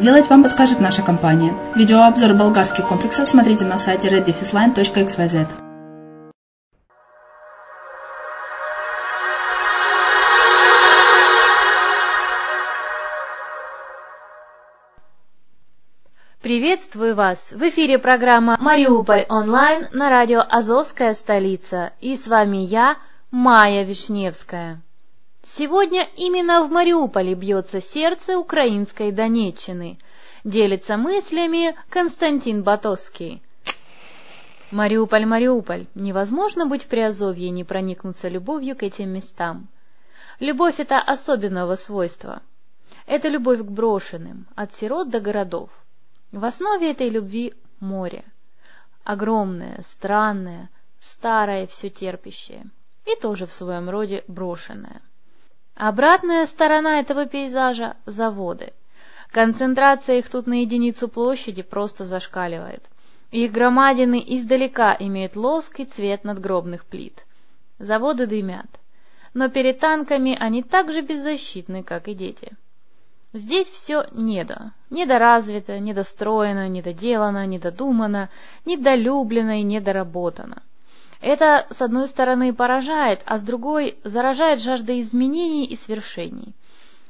сделать, 0.00 0.30
вам 0.30 0.42
подскажет 0.42 0.80
наша 0.80 1.02
компания. 1.02 1.52
Видеообзор 1.74 2.32
болгарских 2.32 2.88
комплексов 2.88 3.28
смотрите 3.28 3.64
на 3.64 3.76
сайте 3.76 4.08
reddefisline.xyz. 4.08 5.46
Приветствую 16.40 17.14
вас! 17.14 17.52
В 17.52 17.62
эфире 17.68 17.98
программа 17.98 18.56
«Мариуполь 18.58 19.26
онлайн» 19.28 19.86
на 19.92 20.08
радио 20.08 20.42
«Азовская 20.48 21.12
столица». 21.12 21.92
И 22.00 22.16
с 22.16 22.26
вами 22.26 22.56
я, 22.56 22.96
Майя 23.30 23.84
Вишневская. 23.84 24.80
Сегодня 25.42 26.06
именно 26.16 26.62
в 26.62 26.70
Мариуполе 26.70 27.34
бьется 27.34 27.80
сердце 27.80 28.38
украинской 28.38 29.10
Донеччины. 29.10 29.98
Делится 30.44 30.98
мыслями 30.98 31.74
Константин 31.88 32.62
Батовский. 32.62 33.42
Мариуполь, 34.70 35.24
Мариуполь, 35.24 35.86
невозможно 35.94 36.66
быть 36.66 36.84
в 36.84 36.86
Приазовье 36.88 37.48
и 37.48 37.50
не 37.50 37.64
проникнуться 37.64 38.28
любовью 38.28 38.76
к 38.76 38.82
этим 38.82 39.08
местам. 39.08 39.68
Любовь– 40.40 40.74
это 40.78 41.00
особенного 41.00 41.74
свойства. 41.74 42.42
Это 43.06 43.28
любовь 43.28 43.60
к 43.60 43.64
брошенным, 43.64 44.46
от 44.54 44.74
сирот 44.74 45.08
до 45.08 45.20
городов. 45.20 45.70
В 46.32 46.44
основе 46.44 46.90
этой 46.90 47.08
любви 47.08 47.54
море. 47.80 48.24
Огромное, 49.04 49.82
странное, 49.88 50.68
старое, 51.00 51.66
все 51.66 51.88
терпящее. 51.88 52.66
И 53.06 53.18
тоже 53.20 53.46
в 53.46 53.52
своем 53.52 53.88
роде 53.88 54.22
брошенное. 54.28 55.00
Обратная 55.82 56.44
сторона 56.44 57.00
этого 57.00 57.24
пейзажа– 57.24 57.96
заводы. 58.04 58.74
Концентрация 59.30 60.18
их 60.18 60.28
тут 60.28 60.46
на 60.46 60.60
единицу 60.60 61.08
площади 61.08 61.62
просто 61.62 62.04
зашкаливает. 62.04 62.84
Их 63.30 63.50
громадины 63.50 64.22
издалека 64.26 64.94
имеют 65.00 65.36
лоск 65.36 65.80
и 65.80 65.86
цвет 65.86 66.22
надгробных 66.22 66.84
плит. 66.84 67.24
Заводы 67.78 68.26
дымят. 68.26 68.66
Но 69.32 69.48
перед 69.48 69.78
танками 69.78 70.36
они 70.38 70.62
так 70.62 70.92
же 70.92 71.00
беззащитны, 71.00 71.82
как 71.82 72.08
и 72.08 72.14
дети. 72.14 72.52
Здесь 73.32 73.70
все 73.70 74.04
недо. 74.12 74.72
Недоразвито, 74.90 75.78
недостроено, 75.78 76.68
недоделано, 76.68 77.46
недодумано, 77.46 78.28
недолюблено 78.66 79.52
и 79.52 79.62
недоработано. 79.62 80.62
Это, 81.20 81.66
с 81.68 81.82
одной 81.82 82.08
стороны, 82.08 82.54
поражает, 82.54 83.20
а 83.26 83.38
с 83.38 83.42
другой 83.42 83.98
заражает 84.04 84.60
жаждой 84.60 85.02
изменений 85.02 85.66
и 85.66 85.76
свершений. 85.76 86.54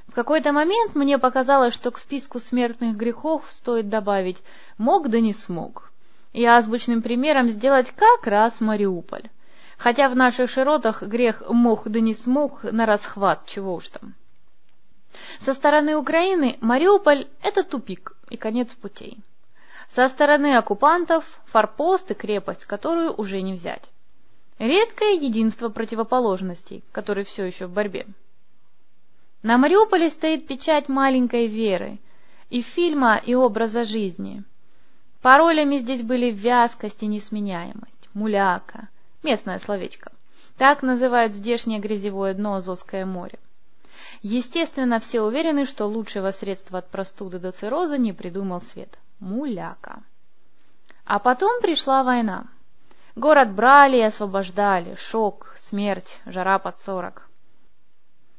В 0.09 0.13
какой-то 0.13 0.51
момент 0.51 0.97
мне 0.97 1.17
показалось, 1.19 1.73
что 1.73 1.93
к 1.93 1.99
списку 1.99 2.41
смертных 2.41 2.97
грехов 2.97 3.45
стоит 3.49 3.89
добавить 3.89 4.39
«мог 4.79 5.09
да 5.09 5.21
не 5.21 5.33
смог». 5.33 5.93
И 6.33 6.45
азбучным 6.45 7.03
примером 7.03 7.49
сделать 7.49 7.93
как 7.93 8.27
раз 8.27 8.61
Мариуполь. 8.61 9.31
Хотя 9.79 10.09
в 10.09 10.17
наших 10.17 10.51
широтах 10.51 11.05
грех 11.05 11.45
«мог 11.49 11.89
да 11.89 12.01
не 12.01 12.13
смог» 12.13 12.65
на 12.65 12.87
расхват, 12.87 13.47
чего 13.47 13.75
уж 13.75 13.91
там. 13.91 14.15
Со 15.39 15.55
стороны 15.55 15.97
Украины 15.97 16.57
Мариуполь– 16.61 17.29
это 17.43 17.63
тупик 17.63 18.17
и 18.29 18.37
конец 18.37 18.75
путей. 18.75 19.19
Со 19.87 20.09
стороны 20.09 20.57
оккупантов– 20.57 21.41
форпост 21.47 22.11
и 22.11 22.15
крепость, 22.15 22.65
которую 22.65 23.13
уже 23.15 23.43
не 23.43 23.53
взять. 23.53 23.91
Редкое 24.61 25.15
единство 25.15 25.71
противоположностей, 25.71 26.85
которые 26.93 27.25
все 27.25 27.45
еще 27.47 27.67
в 27.67 27.73
борьбе. 27.73 28.07
На 29.43 29.57
Мариуполе 29.57 30.11
стоит 30.11 30.47
печать 30.47 30.87
маленькой 30.87 31.47
веры, 31.47 31.99
и 32.51 32.61
фильма, 32.61 33.19
и 33.25 33.35
образа 33.35 33.85
жизни. 33.85 34.45
Паролями 35.23 35.79
здесь 35.79 36.03
были 36.03 36.31
вязкость 36.31 37.03
и 37.03 37.07
несменяемость, 37.07 38.11
муляка, 38.13 38.91
местное 39.23 39.59
словечко. 39.61 40.13
Так 40.59 40.83
называют 40.83 41.33
здешнее 41.33 41.79
грязевое 41.79 42.35
дно 42.35 42.57
Азовское 42.57 43.07
море. 43.07 43.39
Естественно, 44.21 45.01
все 45.01 45.23
уверены, 45.23 45.65
что 45.65 45.87
лучшего 45.87 46.33
средства 46.33 46.81
от 46.81 46.91
простуды 46.91 47.39
до 47.39 47.53
цирроза 47.53 47.97
не 47.97 48.13
придумал 48.13 48.61
свет. 48.61 48.99
Муляка. 49.21 50.03
А 51.07 51.19
потом 51.19 51.63
пришла 51.63 52.05
война. 52.05 52.47
Город 53.17 53.53
брали 53.53 53.97
и 53.97 54.03
освобождали. 54.03 54.95
Шок, 54.97 55.55
смерть, 55.57 56.19
жара 56.27 56.59
под 56.59 56.81
сорок. 56.81 57.29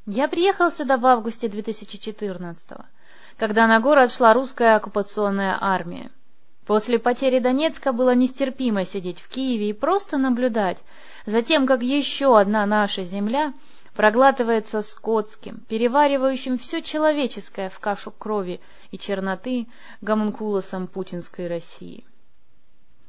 Я 0.06 0.28
приехал 0.28 0.72
сюда 0.72 0.98
в 0.98 1.06
августе 1.06 1.48
2014 1.48 2.70
когда 3.38 3.66
на 3.66 3.80
город 3.80 4.12
шла 4.12 4.34
русская 4.34 4.76
оккупационная 4.76 5.58
армия. 5.60 6.12
После 6.68 7.00
потери 7.00 7.40
Донецка 7.40 7.92
было 7.92 8.14
нестерпимо 8.14 8.86
сидеть 8.86 9.20
в 9.20 9.30
Киеве 9.30 9.70
и 9.70 9.74
просто 9.74 10.20
наблюдать 10.20 10.78
за 11.26 11.42
тем, 11.42 11.66
как 11.66 11.82
еще 11.82 12.38
одна 12.38 12.66
наша 12.68 13.04
земля– 13.04 13.54
проглатывается 13.96 14.82
скотским, 14.82 15.60
переваривающим 15.68 16.58
все 16.58 16.82
человеческое 16.82 17.70
в 17.70 17.80
кашу 17.80 18.12
крови 18.12 18.62
и 18.92 18.98
черноты 18.98 19.68
гомункулосом 20.02 20.88
путинской 20.88 21.48
России. 21.48 22.06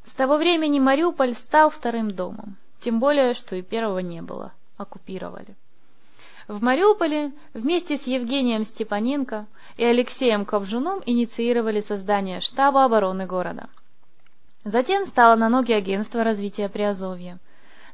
С 0.05 0.15
того 0.15 0.37
времени 0.37 0.81
Мариуполь 0.81 1.35
стал 1.35 1.71
вторым 1.71 2.11
домом, 2.11 2.57
тем 2.81 2.99
более, 2.99 3.35
что 3.35 3.55
и 3.57 3.63
первого 3.63 4.01
не 4.01 4.21
было, 4.21 4.53
оккупировали. 4.77 5.57
В 6.49 6.61
Мариуполе 6.61 7.33
вместе 7.55 7.97
с 7.97 8.09
Евгением 8.09 8.65
Степаненко 8.65 9.47
и 9.77 9.85
Алексеем 9.85 10.45
Ковжуном 10.45 11.01
инициировали 11.07 11.81
создание 11.81 12.41
штаба 12.41 12.85
обороны 12.85 13.27
города. 13.27 13.69
Затем 14.65 15.07
стало 15.07 15.37
на 15.37 15.49
ноги 15.49 15.73
агентство 15.73 16.25
развития 16.25 16.69
Приазовья. 16.69 17.39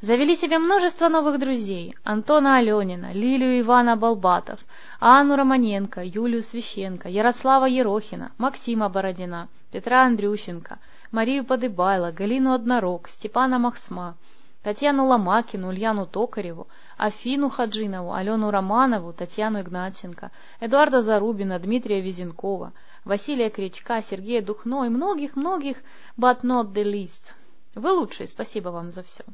Завели 0.01 0.35
себе 0.35 0.59
множество 0.59 1.09
новых 1.09 1.39
друзей– 1.39 1.95
Антона 2.05 2.57
Аленина, 2.57 3.13
Лилию 3.13 3.61
Ивана 3.61 3.97
Балбатов, 3.97 4.61
Анну 4.99 5.37
Романенко, 5.37 6.03
Юлию 6.03 6.43
Священко, 6.43 7.09
Ярослава 7.09 7.67
Ерохина, 7.67 8.31
Максима 8.39 8.89
Бородина, 8.89 9.49
Петра 9.73 10.05
Андрющенко, 10.05 10.79
Марию 11.11 11.45
Подыбайло, 11.45 12.13
Галину 12.13 12.53
Однорог, 12.53 13.09
Степана 13.09 13.59
Махсма, 13.59 14.17
Татьяну 14.63 15.07
Ломакину, 15.07 15.69
Ульяну 15.69 16.07
Токареву, 16.07 16.67
Афину 16.99 17.49
Хаджинову, 17.49 18.13
Алену 18.13 18.51
Романову, 18.51 19.15
Татьяну 19.15 19.63
Игнатченко, 19.63 20.31
Эдуарда 20.61 21.01
Зарубина, 21.01 21.59
Дмитрия 21.59 22.03
Визенкова, 22.03 22.75
Василия 23.05 23.49
Кричка, 23.49 24.03
Сергея 24.03 24.43
Духно 24.43 24.85
и 24.85 24.91
многих-многих, 24.91 25.79
but 26.19 26.43
not 26.43 26.75
the 26.75 26.85
least. 26.85 27.33
Вы 27.75 27.93
лучшие, 27.93 28.27
спасибо 28.27 28.69
вам 28.69 28.93
за 28.93 29.03
все. 29.03 29.25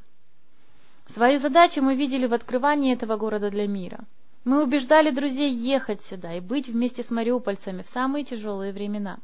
Свою 1.06 1.38
задачу 1.38 1.82
мы 1.82 1.96
видели 1.96 2.26
в 2.26 2.34
открывании 2.34 2.94
этого 2.94 3.16
города 3.16 3.50
для 3.50 3.66
мира. 3.66 3.98
Мы 4.44 4.62
убеждали 4.62 5.10
друзей 5.10 5.50
ехать 5.50 6.04
сюда 6.04 6.34
и 6.34 6.40
быть 6.40 6.68
вместе 6.68 7.02
с 7.02 7.10
мариупольцами 7.10 7.82
в 7.82 7.88
самые 7.88 8.24
тяжелые 8.24 8.72
времена. 8.72 9.18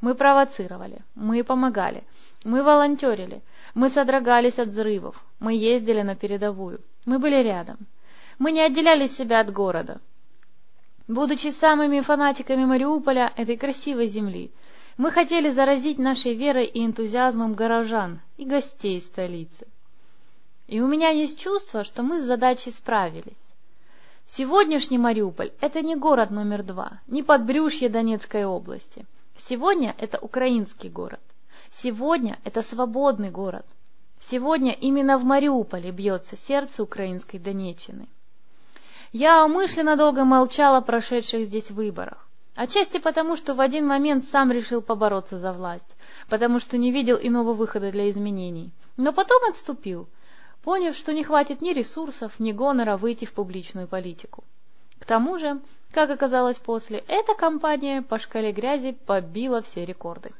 Мы 0.00 0.14
провоцировали, 0.14 0.98
мы 1.14 1.42
помогали, 1.44 2.04
мы 2.44 2.62
волонтерили, 2.62 3.42
мы 3.74 3.88
содрогались 3.88 4.58
от 4.58 4.68
взрывов, 4.68 5.24
мы 5.40 5.54
ездили 5.54 6.02
на 6.02 6.14
передовую, 6.14 6.80
мы 7.06 7.18
были 7.18 7.42
рядом. 7.42 7.78
Мы 8.38 8.52
не 8.52 8.60
отделяли 8.60 9.06
себя 9.06 9.40
от 9.40 9.52
города. 9.52 10.00
Будучи 11.06 11.48
самыми 11.48 12.00
фанатиками 12.00 12.64
Мариуполя, 12.64 13.32
этой 13.36 13.56
красивой 13.56 14.08
земли, 14.08 14.50
мы 14.96 15.10
хотели 15.10 15.50
заразить 15.50 15.98
нашей 15.98 16.34
верой 16.34 16.66
и 16.66 16.84
энтузиазмом 16.84 17.54
горожан 17.54 18.20
и 18.36 18.44
гостей 18.44 19.00
столицы. 19.00 19.66
И 20.66 20.80
у 20.80 20.86
меня 20.86 21.10
есть 21.10 21.38
чувство, 21.38 21.84
что 21.84 22.02
мы 22.02 22.20
с 22.20 22.24
задачей 22.24 22.70
справились. 22.70 23.44
Сегодняшний 24.24 24.96
Мариуполь– 24.96 25.52
это 25.60 25.82
не 25.82 25.96
город 25.96 26.30
номер 26.30 26.62
два, 26.62 27.00
не 27.06 27.22
подбрюшье 27.22 27.90
Донецкой 27.90 28.46
области. 28.46 29.04
Сегодня 29.46 29.94
это 29.98 30.18
украинский 30.18 30.88
город. 30.88 31.20
Сегодня 31.70 32.38
это 32.44 32.62
свободный 32.62 33.30
город. 33.30 33.66
Сегодня 34.22 34.72
именно 34.72 35.18
в 35.18 35.24
Мариуполе 35.24 35.90
бьется 35.90 36.34
сердце 36.34 36.82
украинской 36.82 37.36
Донеччины. 37.36 38.08
Я 39.12 39.44
умышленно 39.44 39.96
долго 39.96 40.24
молчал 40.24 40.76
о 40.76 40.80
прошедших 40.80 41.44
здесь 41.44 41.70
выборах. 41.70 42.26
Отчасти 42.54 42.98
потому, 42.98 43.36
что 43.36 43.54
в 43.54 43.60
один 43.60 43.86
момент 43.86 44.24
сам 44.24 44.50
решил 44.50 44.80
побороться 44.80 45.38
за 45.38 45.52
власть, 45.52 45.94
потому 46.30 46.58
что 46.58 46.78
не 46.78 46.90
видел 46.90 47.18
иного 47.20 47.52
выхода 47.52 47.92
для 47.92 48.08
изменений. 48.08 48.72
Но 48.96 49.12
потом 49.12 49.44
отступил– 49.44 50.08
поняв, 50.64 50.96
что 50.96 51.12
не 51.12 51.22
хватит 51.22 51.60
ни 51.60 51.74
ресурсов, 51.74 52.40
ни 52.40 52.52
гонора 52.52 52.96
выйти 52.96 53.26
в 53.26 53.34
публичную 53.34 53.86
политику. 53.86 54.44
К 55.04 55.06
тому 55.06 55.38
же, 55.38 55.60
как 55.92 56.08
оказалось 56.08 56.58
после, 56.58 57.04
эта 57.08 57.34
кампания 57.34 58.00
по 58.00 58.18
шкале 58.18 58.52
грязи 58.52 58.92
побила 58.92 59.60
все 59.60 59.84
рекорды. 59.84 60.30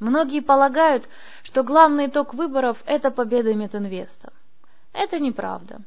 Многие 0.00 0.40
полагают, 0.40 1.08
что 1.42 1.62
главный 1.62 2.08
итог 2.08 2.34
выборов– 2.34 2.84
это 2.86 3.10
победа 3.10 3.54
Метинвеста. 3.54 4.34
Это 4.92 5.18
неправда. 5.18 5.80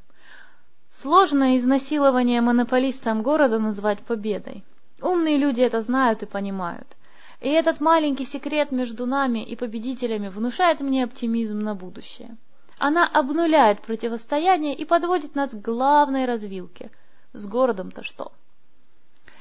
Сложно 0.90 1.56
изнасилование 1.56 2.42
монополистом 2.42 3.22
города 3.22 3.60
назвать 3.60 4.00
победой. 4.00 4.64
Умные 5.00 5.38
люди 5.38 5.62
это 5.62 5.82
знают 5.82 6.24
и 6.24 6.26
понимают. 6.26 6.98
И 7.42 7.50
этот 7.50 7.80
маленький 7.80 8.26
секрет 8.26 8.72
между 8.72 9.06
нами 9.06 9.46
и 9.46 9.56
победителями 9.56 10.30
внушает 10.30 10.80
мне 10.80 11.04
оптимизм 11.04 11.60
на 11.60 11.76
будущее. 11.76 12.38
Она 12.80 13.08
обнуляет 13.08 13.84
противостояние 13.84 14.74
и 14.74 14.84
подводит 14.84 15.36
нас 15.36 15.52
к 15.52 15.62
главной 15.62 16.26
развилке. 16.26 16.90
С 17.34 17.48
городом-то 17.48 18.04
что? 18.04 18.32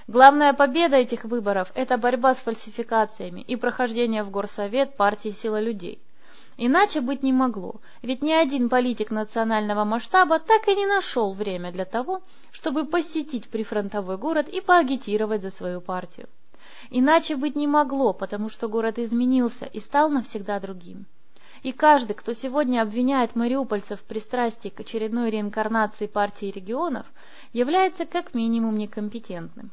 Главная 0.07 0.53
победа 0.53 0.97
этих 0.97 1.25
выборов– 1.25 1.73
это 1.75 1.99
борьба 1.99 2.35
с 2.35 2.39
фальсификациями 2.39 3.41
и 3.41 3.57
прохождение 3.57 4.23
в 4.23 4.31
горсовет 4.31 4.97
партии 4.97 5.31
«Сила 5.31 5.61
людей». 5.61 6.01
Иначе 6.57 7.01
быть 7.01 7.23
не 7.23 7.33
могло, 7.33 7.77
ведь 8.03 8.23
ни 8.23 8.33
один 8.33 8.69
политик 8.69 9.11
национального 9.11 9.85
масштаба 9.85 10.39
так 10.39 10.69
и 10.69 10.75
не 10.75 10.87
нашел 10.87 11.33
время 11.33 11.73
для 11.73 11.85
того, 11.85 12.23
чтобы 12.53 12.85
посетить 12.85 13.49
прифронтовой 13.49 14.19
город 14.19 14.49
и 14.49 14.61
поагитировать 14.61 15.43
за 15.43 15.51
свою 15.51 15.81
партию. 15.81 16.29
Иначе 16.91 17.37
быть 17.37 17.57
не 17.57 17.67
могло, 17.67 18.13
потому 18.13 18.51
что 18.51 18.69
город 18.69 18.99
изменился 18.99 19.65
и 19.65 19.81
стал 19.81 20.11
навсегда 20.11 20.61
другим. 20.61 21.07
И 21.63 21.73
каждый, 21.73 22.15
кто 22.15 22.33
сегодня 22.33 22.81
обвиняет 22.81 23.37
мариупольцев 23.37 24.01
в 24.01 24.05
пристрастии 24.05 24.71
к 24.71 24.81
очередной 24.81 25.31
реинкарнации 25.31 26.07
партии 26.07 26.47
регионов, 26.47 27.07
является 27.53 28.07
как 28.07 28.33
минимум 28.33 28.79
некомпетентным. 28.79 29.71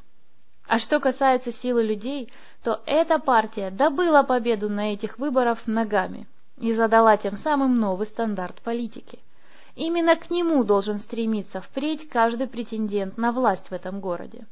А 0.68 0.80
что 0.80 1.00
касается 1.00 1.54
силы 1.54 1.84
людей, 1.84 2.30
то 2.62 2.82
эта 2.86 3.20
партия 3.20 3.70
добыла 3.70 4.24
победу 4.24 4.68
на 4.68 4.94
этих 4.94 5.18
выборах 5.18 5.66
ногами 5.66 6.28
и 6.58 6.74
задала 6.74 7.16
тем 7.16 7.38
самым 7.38 7.80
новый 7.80 8.06
стандарт 8.06 8.62
политики. 8.62 9.20
Именно 9.76 10.18
к 10.18 10.30
нему 10.30 10.66
должен 10.66 11.00
стремиться 11.00 11.62
впредь 11.62 12.10
каждый 12.10 12.48
претендент 12.48 13.18
на 13.18 13.32
власть 13.32 13.70
в 13.70 13.74
этом 13.74 14.02
городе. 14.02 14.46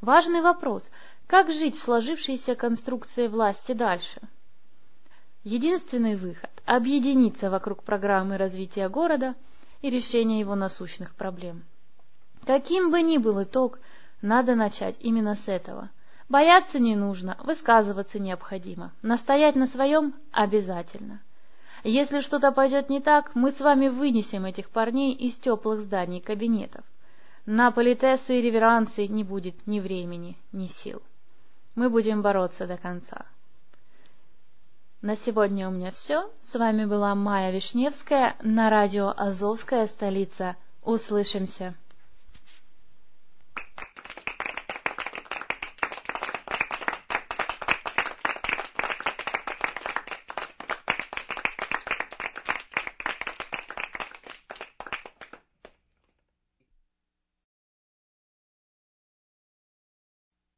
Важный 0.00 0.40
вопрос– 0.40 0.90
как 1.28 1.52
жить 1.52 1.76
в 1.76 1.82
сложившейся 1.82 2.54
конструкции 2.54 3.28
власти 3.28 3.72
дальше– 3.72 4.20
Единственный 5.46 6.16
выход– 6.16 6.50
объединиться 6.66 7.50
вокруг 7.50 7.84
программы 7.84 8.36
развития 8.36 8.88
города 8.88 9.36
и 9.80 9.90
решения 9.90 10.40
его 10.40 10.56
насущных 10.56 11.14
проблем. 11.14 11.62
Каким 12.44 12.90
бы 12.90 13.00
ни 13.00 13.18
был 13.18 13.40
итог, 13.44 13.78
надо 14.22 14.56
начать 14.56 14.96
именно 14.98 15.36
с 15.36 15.46
этого. 15.46 15.90
Бояться 16.28 16.80
не 16.80 16.96
нужно, 16.96 17.38
высказываться 17.44 18.18
необходимо, 18.18 18.92
настоять 19.02 19.54
на 19.54 19.68
своем– 19.68 20.16
обязательно. 20.32 21.22
Если 21.84 22.22
что-то 22.22 22.50
пойдет 22.50 22.90
не 22.90 22.98
так, 22.98 23.30
мы 23.36 23.52
с 23.52 23.60
вами 23.60 23.86
вынесем 23.86 24.46
этих 24.46 24.68
парней 24.68 25.14
из 25.14 25.38
теплых 25.38 25.80
зданий 25.80 26.20
кабинетов. 26.20 26.84
На 27.44 27.70
политесы 27.70 28.40
и 28.40 28.42
реверансы 28.42 29.06
не 29.06 29.22
будет 29.22 29.64
ни 29.68 29.78
времени, 29.78 30.36
ни 30.50 30.66
сил. 30.66 31.00
Мы 31.76 31.88
будем 31.88 32.20
бороться 32.20 32.66
до 32.66 32.76
конца. 32.76 33.26
На 35.06 35.14
сегодня 35.14 35.68
у 35.68 35.70
меня 35.70 35.92
все. 35.92 36.28
С 36.40 36.56
вами 36.58 36.84
была 36.84 37.14
Майя 37.14 37.52
Вишневская 37.52 38.34
на 38.42 38.70
радио 38.70 39.14
«Азовская 39.16 39.86
столица». 39.86 40.56
Услышимся! 40.82 41.76